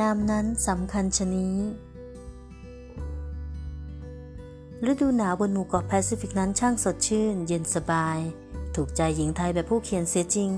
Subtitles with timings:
[0.00, 1.56] นามนั้นสำคัญชนี้
[4.90, 8.18] ฤดูหนาวบนหมู่เกาะแปซิฟิกนั้นช่างสดชื่น เย็นสบาย
[8.74, 10.50] ถูกใจหญิงไทยแบบผู้เขียนเสียจริง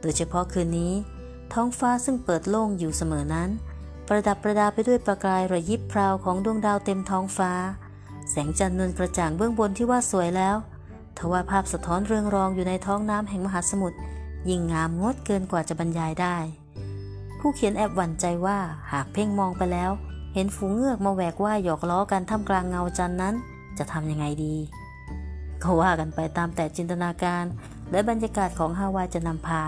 [0.00, 0.92] โดยเฉพาะคืนนี้
[1.52, 3.50] ท้องฟ้าซึ่งเปิดโล่งอยู่เสมอนั้น
[4.08, 7.52] ประดับประดาไปด้วยประกายระยิบพราวของดวงดาวเต็มท้องฟ้า
[8.30, 10.56] แสงจันทร์นวลกระจ่างเบื้องบนที่ว่าสวยแล้ว
[11.18, 13.98] ทว่าภาพสะท้อนเรืองรองอยู่ในท้องน้ำแห่งมหาสมุทร
[14.48, 16.36] ยิ่งงามงดเกินกว่าจะบรรยายได้
[17.44, 18.58] ผู้เขียนแอบหวั่นใจว่า
[18.92, 19.90] หากเพ่งมองไปแล้ว
[20.34, 23.34] เห็นฝูงเงือกมาแหวกว่ายหยอกล้อกันท่ามกลางเงาจันนั้น
[23.78, 24.56] จะทำยังไงดี
[25.62, 27.44] ก็ว่ากันไปตามแต่จินตนาการ
[27.90, 29.62] และบรรยากาศของฮาวายจะนำพา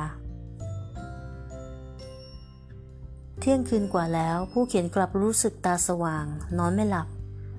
[3.41, 6.27] เที่ยงคืนกว่าแล้ว ผู้เขียนกลับรู้สึกตาสว่าง
[6.59, 7.09] นอนไม่หลับ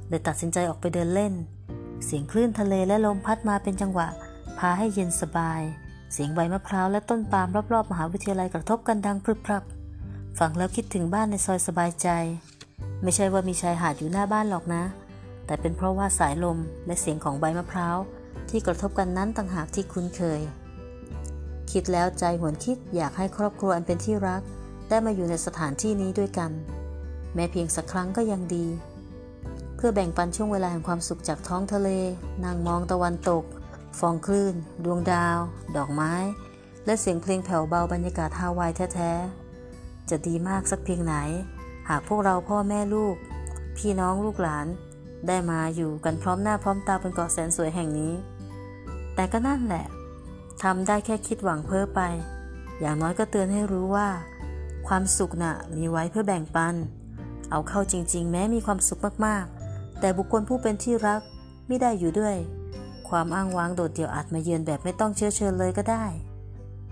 [0.07, 1.33] เลยตัดสินใจออกไปเดินเล่น
[2.05, 4.07] เสียงคลื่นทะเลและลมพัดมาเป็นจังหวะ
[4.59, 5.61] พาให้เย็นสบาย
[6.13, 9.63] เสียงใบมะพร้าวและต้นปาล์มรอบๆมหาวิทยาลัยกระทบกันดังพรึบพรับ
[10.39, 12.09] ฟังแล้วคิดถึงบ้านในซอยสบายใจ
[13.03, 14.83] ไม่ใช่ว่ามีชายหาดอยู่หน้าบ้านหรอกนะ
[15.45, 17.97] แต่เป็นเพราะว่าสายลมและเสียงของใบมะพร้าว
[18.49, 20.41] ที่กระทบกันนั้นต่างหากที่คุ้นเคย
[21.71, 24.41] คิดแล้วใจหวนคิดอยากให้ครอบครัวอันเป็นที่รัก
[24.89, 26.51] ได้มาอยู่ในสถานที่นี้ด้วยกัน
[27.35, 28.65] แม้เพียงสักครั้งก็ยังดี
[29.75, 31.89] เพื่อแบ่งปันช่วงเวลาแห่งความสุขจากท้องทะเล
[32.43, 33.43] นางมองตะวันตก
[33.99, 35.39] ฟองคลื่น ดวงดาว
[35.77, 36.13] ดอกไม้
[36.85, 39.44] และเสียงเพลงแผ่วเบาบรรยากาศฮาวายแท้ๆ
[40.09, 41.15] จะดีมากสักเพียงไหน
[41.89, 43.15] หากพวกเราพ่อแม่ลูก
[43.77, 44.67] พี่น้องลูกหลาน
[45.27, 48.13] ได้มาอยู่กันพร้อมหน้าพร้อมตาบนเกาะแสนสวยแห่งนี้
[49.15, 49.85] แต่ก็นั่นแหละ
[50.63, 52.01] ทำได้แค่คิดหวังเพ้อไป
[52.79, 54.07] อย่างน้อยก็เตือนให้รู้ว่า
[54.87, 56.75] ความสุขนะ่ะมีไว้เพื่อแบ่งปัน
[57.51, 61.21] เอาเข้าจริง ๆ แม้มีความสุขมากๆ แต่บุคคลผู้เป็นที่รัก
[61.67, 62.35] ไม่ได้อยู่ด้วย
[63.09, 66.05] ความอ้างว้างโดดเดี่ยวอาจมาเยือนแบบไม่ต้องเชื้อเชิญเลยก็ได้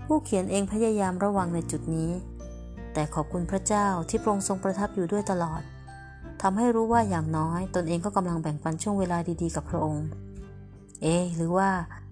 [0.06, 2.10] ผู้เขียนเองพยายามระวังในจุดนี้
[2.94, 5.62] แต่ขอบคุณพระเจ้าที่พระองค์ทรงประทับอยู่ด้วยตลอด
[6.42, 10.06] ทำให้รู้ว่าอย่างน้อย ตนเองก็กำลังแบ่งปันช่วงเวลาดีๆ กับพระองค์
[11.02, 11.70] เอ๊หรือว่า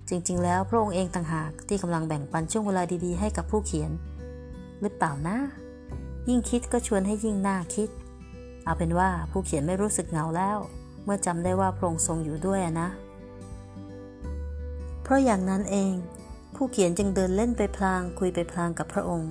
[0.09, 3.91] จริงๆ แล้วพระองค์เองต่างหากที่กำลังแบ่งปันช่วงเวลาดีๆ ให้กับผู้เขียน
[4.81, 5.37] หรือเปล่านะ
[6.29, 7.89] ยิ่งคิดก็ชวนให้ยิ่งน่าคิด
[8.65, 10.59] เอาเป็นว่าผู้เขียนไม่รู้สึกเหงาแล้ว
[11.05, 12.89] เมื่อจำได้ว่าพระองค์ทรงอยู่ด้วยนะ
[15.03, 15.93] เพราะอย่างนั้นเอง
[16.55, 19.31] ผู้เขียนจึงเดินเล่นไปพลางคุยไปพลางกับพระองค์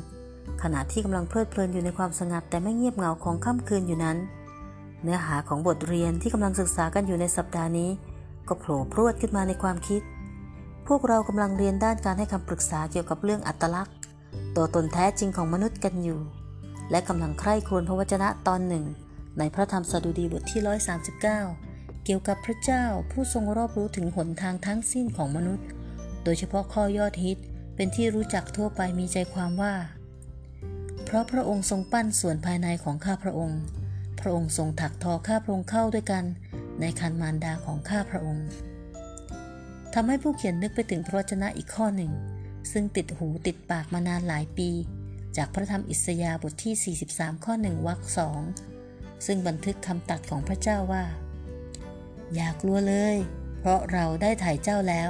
[0.64, 4.18] ขณะที่กำลังเพลิดเพลินอยู่ในความสงัดแต่ไม่เงียบเหงาของค่ำคืนอยู่นั้น
[5.04, 7.90] เนื้อหาของบทเรียนที่กำลังศึกษากันอยู่ในสัปดาห์นี้
[8.48, 10.02] ก็โผล่พรวดขึ้นมาในความคิด
[10.88, 13.96] พวกเรากำลังเรียนด้านการให้คำปรึกษาเกี่ยวกับเรื่องอัตลักษณ์
[14.56, 16.20] ตัวตนแท้จริงของมนุษย์กันอยู่
[16.92, 18.86] และกำลังใคร่ครวญพระวจนะตอนหนึ่ง
[19.38, 20.62] ในพระธรรมสดุดีบทที่
[21.28, 25.68] 139 เกี่ยวกับพระเจ้าผู้ทรงรอบรู้ถึงหนทางทั้งสิ้นของมนุษย์
[26.24, 27.38] โดยเฉพาะข้อยอดฮิต
[27.76, 29.74] เป็นที่รู้จักทั่วไปมีใจความว่า
[31.12, 33.62] เพราะพระองค์ทรงปั้นส่วนภายในของข้าพระองค์
[34.20, 36.24] พระองค์ทรงถักทอข้าพระองค์เข้าด้วยกัน
[36.80, 38.48] ในคันมารดาของข้าพระองค์
[39.94, 42.12] ทำให้ผู้เขียนนึกไปถึงพระวจนะอีกข้อหนึ่ง
[42.72, 44.70] ซึ่งติดหูติดปากมานานหลายปี
[45.38, 48.42] จากพระธรรมอิสยาห์บทที่ 43 ข้อหนึ่งวรรคสอง
[49.26, 51.06] ซึ่งบันทึกคำตัดของพระเจ้าว่า
[52.34, 53.18] อย่ากลัวเลย
[53.60, 55.10] เพราะเราได้ถ่ายเจ้าแล้ว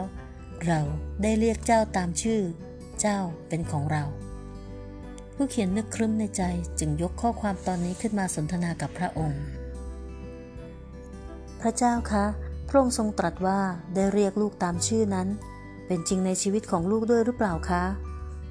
[0.66, 0.80] เรา
[1.22, 2.42] ได้เรียกเจ้าตามชื่อ
[3.02, 3.20] เจ้า
[3.50, 4.06] เป็นของเรา
[5.44, 6.44] ผู้เขียนนึกครึ้มในใจ
[6.80, 9.44] จึงยกข้อความตอนนี้ขึ้นมาสนทนากับพระองค์
[11.62, 12.26] พระเจ้าคะ
[12.70, 13.60] พระองค์ทรงตรัสว่า
[13.96, 15.28] ได้เรียกลูกตามชื่อนั้น
[15.88, 17.84] เป็นจริงในชีวิตของลูกด้วยหรือเปล่าคะ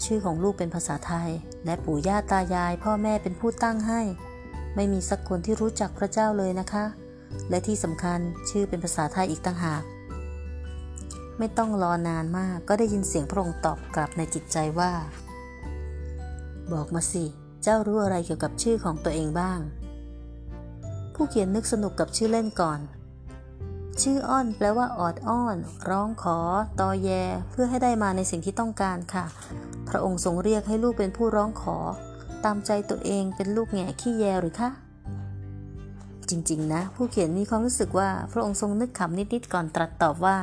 [0.04, 1.30] ชื่อของลูกเป็นภาษาไทย
[1.64, 4.00] และปู่ย่าตายาย พ่อแม่เป็นผู้ตั้งให้
[4.74, 6.84] ไม่มีสักคนที่รู้จักพระเจ้าเลยนะคะ
[7.50, 8.20] และที่สำคัญ
[8.50, 9.82] ชื่อเป็นภาษาไทยอีกต่างหาก
[11.38, 14.92] ไม่ต้องรอนานมากก็ได้ยินเสียงพระองค์ตอบกลับในจิตใจว่า
[16.72, 17.24] บอกมาสิ
[17.62, 19.60] เจ้ารู้อะไรเกี่ยวกับชื่อของตัวเองบ้าง
[21.14, 22.80] ผู้เขียนนึกสนุกกับชื่อเล่นก่อน
[24.02, 25.56] ชื่ออ้อนแปลว่าออดอ้อน
[25.88, 26.38] ร้องขอ
[26.80, 27.10] ตอแย
[27.50, 29.24] เพื่อให้ได้มาในสิ่งที่ต้องการค่ะ
[29.88, 31.76] พระองค์ทรงเรียกให้ลูกเป็นผู้ร้องขอ
[32.44, 34.70] ตามใจตัวเองเป็นลูกแง่ขี้แยหรือคะ
[36.30, 40.38] จริง ๆ นะ ผู้เขียนมีความรู้สึกว่าพระองค์ทรงนึกขำนิด ๆ ก่อนตรัสตอบว่า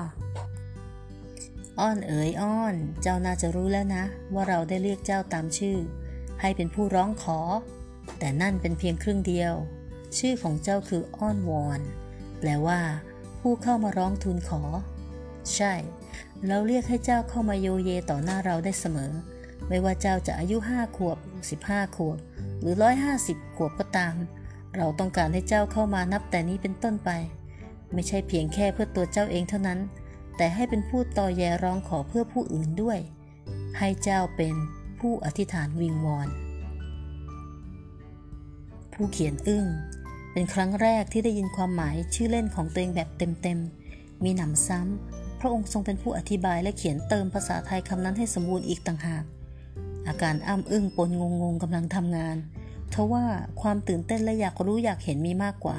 [1.79, 4.03] อ้อนเอ๋ยอ้อน เจ้าน่าจะรู้แล้วนะ
[4.33, 5.77] ว่าเราได้เรียกเจ้าตามชื่อ
[6.41, 7.39] ให้เป็นผู้ร้องขอ
[8.19, 9.53] แต่นั่นเป็นเพียงครึ่งเดียว
[10.17, 11.79] ชื่อของเจ้าคืออ้อนวอน
[12.39, 12.79] แปลว่า
[13.39, 14.61] ผู้เข้ามาร้องทูลขอ
[15.55, 15.73] ใช่
[16.47, 19.11] เราเรียกให้เจ้าเข้ามาโยเยต่อหน้าเราได้เสมอ
[19.67, 21.17] ไม่ว่าเจ้าจะอายุห้าขวบ
[21.49, 22.17] สิบห้าขวบ
[22.59, 24.15] หรือร้อยห้าสิบขวบก็ตาม
[24.77, 27.09] เราต้องการให้เจ้าเข้ามานับแต่นี้เป็นต้นไป
[27.93, 29.79] ไม่ใช่เพียงแค่เพื่อตัวเจ้าเองเท่านั้น
[30.37, 32.99] แต่ให้เป็นผู้ต่อแยร้องขอเพื่อผู้อื่นด้วย
[33.77, 34.55] ให้เจ้าเป็น
[34.99, 36.27] ผู้อธิษฐานวิงวอน
[38.93, 39.65] ผู้เขียนอึ้ง
[40.33, 49.23] เป็นครั้งแรกที่ได้ยินความหมายชื่อเล่นของตัวเองแบบเต็มๆ มีหนำซ้ำ พระองค์ทรงเป็นผู้อธิบายและเขียนเติมภาษาไทยคำนั้นให้สมบูรณ์อีกต่างหาก
[50.07, 52.37] อาการอ้ำอึ้งปนงงงกำลังทำงาน
[52.93, 53.25] ทว่า
[53.61, 55.77] ความตื่นเต้นและอยากรู้อยากเห็นมีมากกว่า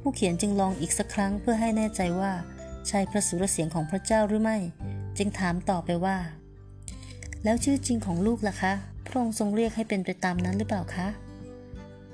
[0.00, 2.32] ผู้เขียนจึงลองอีกสักครั้งเพื่อให้แน่ใจว่า
[2.88, 4.58] ใช่พระสุรเสียงของพระเจ้าหรือไม่
[5.18, 6.16] จึงถามต่อไปว่า
[7.48, 8.72] แล้วชื่อจริงของลูกล่ะคะ
[9.06, 11.08] พระองค์ทรงเรียกให้เป็นไปตามนั้นหรือเปล่าคะ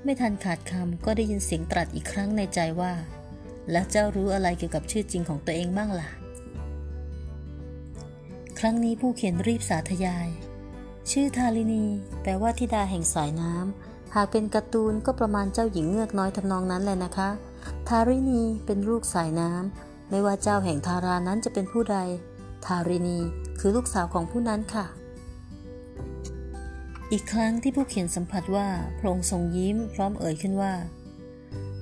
[0.03, 2.93] ไม่ทันขาดคำก็ได้ยินเสียงตรัสอีกครั้งในใจว่า
[3.71, 6.09] แล้วเจ้ารู้อะไรเกี่ยวกับชื่อจริงของตัวเองบ้างล่ะ
[8.59, 10.27] ครั้งนี้ผู้เขียนรีบสาธยาย
[11.11, 11.85] ชื่อทารินี
[12.21, 17.29] แปลว่าธิดาแห่งสายน้ำ หากเป็นการ์ตูนก็ประมาณเจ้าหญิงเงือกน้อยทำนองนั้นแหละนะคะ
[17.87, 21.97] ทารินีเป็นลูกสายน้ำ ไม่ว่าเจ้าแห่งทารานั้นจะเป็นผู้ใด
[22.65, 23.17] ทารินี
[23.59, 24.87] คือลูกสาวของผู้นั้นค่ะ
[27.15, 28.67] อีกครั้งที่ผู้เขียนสัมผัสว่า
[28.97, 30.73] พระองค์ทรงยิ้มพร้อมเอ่ยขึ้นว่า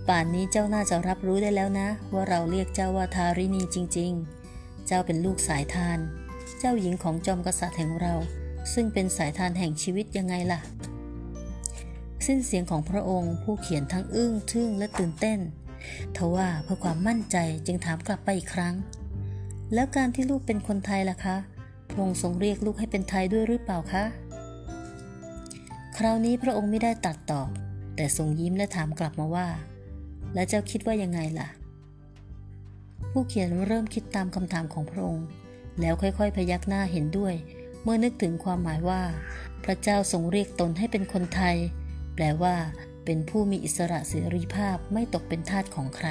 [0.08, 4.12] ป่านนี้เจ้าน่าจะรับรู้ได้แล้วนะ ว่าเราเรียกเจ้าว่าทารินีจริง
[4.50, 6.00] ๆ เจ้าเป็นลูกสายทาน
[6.60, 8.14] เจ้าหญิงของจอมกษัตริย์แห่งเรา
[8.74, 10.60] ซึ่งเป็นสายทานแห่งชีวิตยังไงล่ะ
[12.26, 15.40] สิ้นเสียงของพระองค์ผู้เขียนทั้งอึ้งทึ่งและตื่นเต้น
[16.18, 18.76] ทว่าเพื่อความมั่นใจจึงถามกลับไปอีกครั้ง
[19.74, 21.38] แล้วการที่ลูกเป็นคนไทยล่ะคะ
[21.90, 24.06] พระองค์ทรงเรียกลูกให้เป็นไทยด้วยหรือเปล่าคะ
[26.04, 27.50] ราวนี้พระองค์ไม่ได้ตัดตอบ
[27.96, 29.48] แต่ทรงยิ้มและถามกลับมาว่า
[30.34, 31.50] แล้วเจ้าคิดว่ายังไงล่ะ
[33.12, 35.26] ผู้เขียนเริ่มคิดตามคำถามของพระองค์
[35.80, 37.34] แล้วค่อยๆ พยักหน้าเห็นด้วย
[37.84, 39.02] เมื่อนึกถึงความหมายว่า
[39.64, 41.58] พระเจ้าทรงเรียกตนให้เป็นคนไทย
[42.16, 42.56] แปลว่า
[43.06, 46.08] เป็นผู้มีอิสระเสรีภาพไม่ตกเป็นทาสของใคร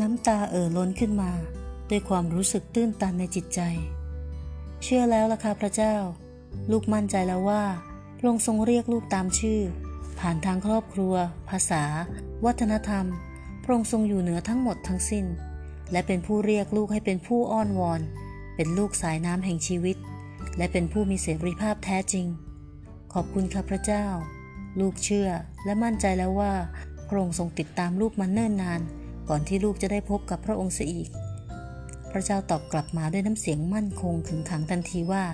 [0.00, 1.32] น้ำตาเอ่อล้นขึ้นมา
[1.90, 3.60] ด้วยความรู้สึกตื้นตันในจิตใจ
[4.82, 5.94] เชื่อแล้วล่ะค่ะพระเจ้า
[6.70, 7.62] ลูกมั่นใจแล้วว่า
[8.18, 9.60] พระองค์ทรงเรียกลูกตามชื่อ
[10.20, 11.14] ผ่านทางครอบครัว
[11.48, 11.84] ภาษา
[12.44, 13.04] วัฒนธรรม
[13.62, 15.26] พระองค์ทรงอยู่เหนือทั้งหมดทั้งสิ้น
[15.92, 18.00] และเป็นผู้เรียกลูกให้เป็นผู้อ้อนวอน
[18.56, 19.96] เป็นลูกสายน้ำแห่งชีวิต
[20.56, 22.26] และเป็นผู้มีเสรีภาพแท้จริง
[23.12, 24.06] ขอบคุณครับพระเจ้า
[24.80, 25.28] ลูกเชื่อ
[25.64, 26.52] และมั่นใจแล้วว่า
[27.08, 28.80] พระองค์ทรงติดตามลูกมาเนิ่นนาน
[29.28, 31.08] ก่อนที่ลูกจะได้พบกับพระองค์เสียอีก
[32.10, 35.24] พระเจ้าตอบกลับมาด้วยน้ำเสียงมั่นคงขึงขังทันทีว่า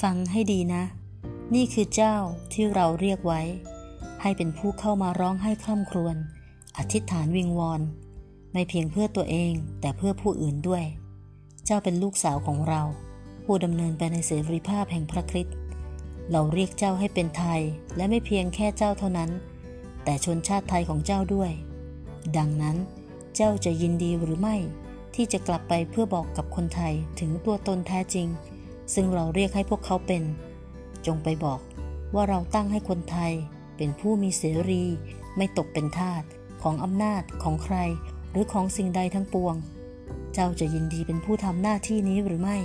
[0.00, 0.82] ฟังให้ดีนะ
[1.54, 2.16] นี่คือเจ้า
[2.52, 3.42] ที่เราเรียกไว้
[4.22, 6.16] ให้เป็นผู้เข้ามาร้องให้คร่ำครวญ
[6.78, 7.80] อธิษฐานวิงวอน
[8.52, 10.84] ไม่เพียงเพื่อตัวเองแต่เพื่อผู้อื่นด้วย
[11.64, 12.82] เจ้าเป็นลูกสาวของเรา
[13.44, 15.56] ผู้ดำเนินไปในเสรีภาพแห่งพระคริสต์
[16.30, 17.60] เราเรียกเจ้าให้เป็นไทย
[17.96, 19.30] และไม่เพียงแค่เจ้าเท่านั้น
[20.04, 21.50] แต่ชนชาติไทยของเจ้าด้วย
[22.36, 22.76] ดังนั้น
[23.36, 24.56] เจ้าจะยินดีหรือไม่
[25.14, 28.28] ที่จะกลับไปเพื่อบอกกับคนไทยถึงตัวตนแท้จริง
[28.94, 30.22] ซึ่งเราเรียกให้พวกเขาเป็น
[31.06, 31.60] จงไปบอก
[32.14, 33.32] ว่าเราตั้งให้คนไทย
[33.76, 34.84] เป็นผู้มีเสรี
[35.36, 36.22] ไม่ตกเป็นทาส
[36.62, 37.76] ของอำนาจของใคร
[38.30, 39.54] หรือของสิ่งใดทั้งปวง
[40.32, 42.58] เจ้าจะยินดีเป็นผู้ทำหน้าที่นี้หรือไม่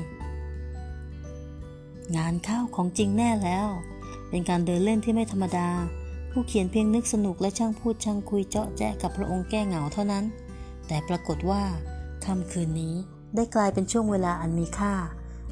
[2.18, 3.68] งานเข้าของจริงแน่แล้ว
[4.29, 5.69] เป็นการเดินเล่นที่ไม่ธรรมดา
[6.31, 10.25] ผู้เขียนเพียงนึกสนุกและช่างพูดช่างคุยเจาะแจ๊ะกับพระองค์แก้เหงาเท่านั้น
[10.88, 11.63] แต่ปรากฏว่า
[12.25, 12.95] ค่ำคืนนี้
[13.35, 14.94] ได้กลายเป็นช่วงเวลาอันมีค่า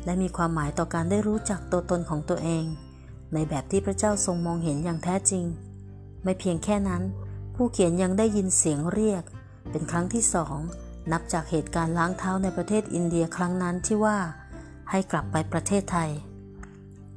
[0.06, 2.66] และมีความหมายต่อการได้รู้จักตัวตนของตัวเอง
[3.34, 5.46] ในแบบที่พระเจ้าทรงมองเห็นอย่างแท้จริง
[6.24, 7.04] ไม่เพียงแค่นั้น
[7.56, 9.24] ผู้เขียนยังได้ยินเสียงเรียก
[9.72, 10.58] เป็นครั้งที่สอง
[11.12, 14.18] นับจากเหตุการณ์ล้างเท้าในประเทศอินเดียครั้งนั้นที่ว่า
[14.90, 16.10] ให้กลับไปประเทศไทย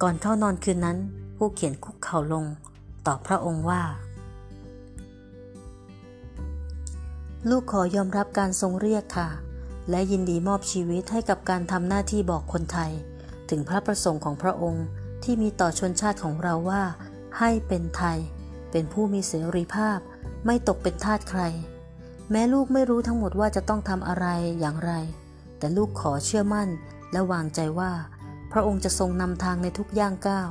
[0.02, 0.98] ก่อนเข้านอนคืนนั้น
[1.36, 2.44] ผู้เขียนคุกเข่าลง
[3.06, 3.82] ตอบพระองค์ว่า
[7.48, 9.28] ลูกขอยอมรับการทรงเรียกค่ะ
[9.90, 12.92] และยินดีมอบชีวิตให้กับการทำหน้าที่บอกคนไทย
[13.50, 14.86] ถึงพระประสงค์ของพระองค์
[15.24, 16.82] ที่มีต่อชนชาติของเราว่า
[17.38, 18.18] ให้เป็นไทย
[18.70, 19.98] เป็นผู้มีเสรีภาพ
[20.46, 21.42] ไม่ตกเป็นทาสใคร
[22.30, 24.26] แม้ลูกไม่รู้ทั้งหมดว่าจะต้องทำอะไร
[24.60, 24.92] อย่างไร
[25.58, 26.68] แต่ลูกขอเชื่อมั่น
[27.12, 27.92] และวางใจว่า
[28.52, 30.50] พระองค์จะทรงนำทางในทุกย่างก้าว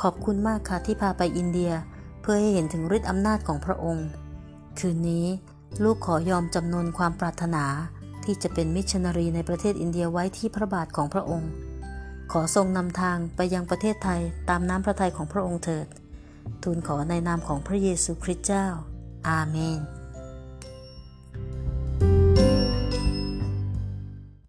[0.00, 1.72] ขอบคุณมากค่ะที่พาไปอินเดีย
[2.20, 4.08] เพื่อให้เห็นถึงฤทธิ์อำนาจของพระองค์
[4.78, 5.26] คืนนี้
[5.84, 7.64] ลูกขอยอมจำนนความปรารถนา
[8.26, 11.50] ที่จะเป็นมิชชันนารีในประเทศอินเดียไว้ที่พระบาทของพระองค์
[12.32, 15.86] ขอทรงนำทางไปยังประเทศไทยตามน้ำพระทัยของพระองค์เถิด
[16.62, 18.66] ทูลขอในนามของพระเยซูคริสต์เจ้า
[19.28, 19.80] อาเมน